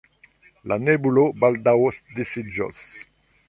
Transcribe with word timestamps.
La 0.71 0.77
nebulo 0.85 1.27
baldaŭ 1.43 1.77
disiĝos. 2.19 2.85